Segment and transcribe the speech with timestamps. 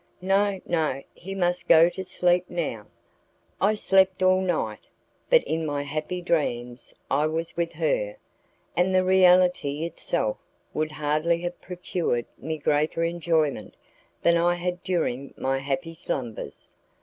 [0.23, 2.87] "No, no, he must go to sleep now."
[3.61, 4.87] I slept all night,
[5.29, 8.15] but in my happy dreams I was with her,
[8.75, 10.37] and the reality itself
[10.73, 13.75] would hardly have procured me greater enjoyment
[14.23, 16.73] than I had during my happy slumbers.